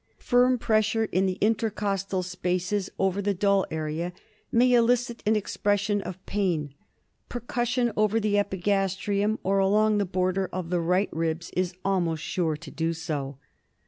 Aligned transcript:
Firm 0.17 0.57
pressure 0.57 1.03
in 1.05 1.27
the 1.27 1.37
intercostal 1.41 2.23
spaces 2.23 2.89
over 2.97 3.21
the 3.21 3.35
dull 3.35 3.67
area 3.69 4.13
may 4.51 4.73
elicit 4.73 5.21
an 5.27 5.35
expression 5.35 6.01
of 6.01 6.25
pain; 6.25 6.73
percussion 7.29 7.91
over 7.95 8.19
the 8.19 8.33
epigastrium 8.35 9.37
or 9.43 9.59
along 9.59 9.99
the 9.99 10.05
border 10.07 10.49
of 10.51 10.71
the 10.71 10.79
right 10.81 11.09
ribs 11.11 11.51
is 11.55 11.75
almost 11.85 12.23
sure 12.23 12.57
to 12.57 12.71
do 12.71 12.93
so. 12.93 13.37